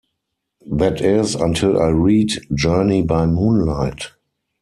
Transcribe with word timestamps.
That 0.65 0.99
is, 0.99 1.35
until 1.35 1.79
I 1.79 1.89
read 1.89 2.31
"Journey 2.55 3.03
by 3.03 3.27
Moonlight". 3.27 4.07